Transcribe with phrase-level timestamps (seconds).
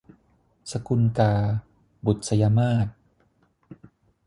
[0.71, 1.33] สกุลกา-
[2.05, 2.87] บุษยมาส